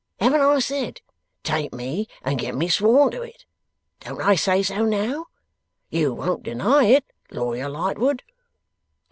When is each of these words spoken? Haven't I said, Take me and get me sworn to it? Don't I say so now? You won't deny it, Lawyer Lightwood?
Haven't 0.19 0.41
I 0.41 0.57
said, 0.57 0.99
Take 1.43 1.71
me 1.75 2.07
and 2.23 2.39
get 2.39 2.55
me 2.55 2.67
sworn 2.69 3.11
to 3.11 3.21
it? 3.21 3.45
Don't 3.99 4.19
I 4.19 4.33
say 4.33 4.63
so 4.63 4.83
now? 4.83 5.27
You 5.91 6.11
won't 6.11 6.41
deny 6.41 6.85
it, 6.85 7.05
Lawyer 7.29 7.69
Lightwood? 7.69 8.23